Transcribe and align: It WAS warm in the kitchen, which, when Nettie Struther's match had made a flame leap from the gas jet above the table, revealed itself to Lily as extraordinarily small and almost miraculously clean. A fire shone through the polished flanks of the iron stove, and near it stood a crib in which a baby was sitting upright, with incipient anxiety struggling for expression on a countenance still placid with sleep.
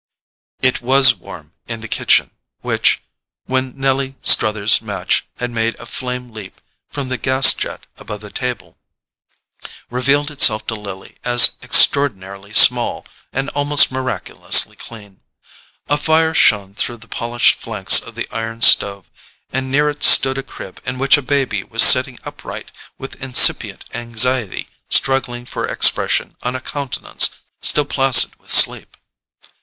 It 0.63 0.81
WAS 0.81 1.13
warm 1.13 1.53
in 1.67 1.81
the 1.81 1.87
kitchen, 1.87 2.31
which, 2.61 3.03
when 3.45 3.77
Nettie 3.77 4.15
Struther's 4.23 4.81
match 4.81 5.27
had 5.37 5.51
made 5.51 5.75
a 5.79 5.85
flame 5.85 6.31
leap 6.31 6.59
from 6.89 7.09
the 7.09 7.19
gas 7.19 7.53
jet 7.53 7.85
above 7.97 8.21
the 8.21 8.31
table, 8.31 8.79
revealed 9.91 10.31
itself 10.31 10.65
to 10.65 10.73
Lily 10.73 11.17
as 11.23 11.55
extraordinarily 11.61 12.51
small 12.51 13.05
and 13.31 13.49
almost 13.49 13.91
miraculously 13.91 14.75
clean. 14.75 15.21
A 15.87 15.97
fire 15.99 16.33
shone 16.33 16.73
through 16.73 16.97
the 16.97 17.07
polished 17.07 17.59
flanks 17.61 17.99
of 18.01 18.15
the 18.15 18.27
iron 18.31 18.63
stove, 18.63 19.07
and 19.53 19.69
near 19.69 19.87
it 19.87 20.01
stood 20.01 20.39
a 20.39 20.41
crib 20.41 20.81
in 20.83 20.97
which 20.97 21.15
a 21.15 21.21
baby 21.21 21.63
was 21.63 21.83
sitting 21.83 22.17
upright, 22.23 22.71
with 22.97 23.21
incipient 23.21 23.85
anxiety 23.93 24.67
struggling 24.89 25.45
for 25.45 25.67
expression 25.67 26.35
on 26.41 26.55
a 26.55 26.59
countenance 26.59 27.35
still 27.61 27.85
placid 27.85 28.35
with 28.39 28.49
sleep. 28.49 28.97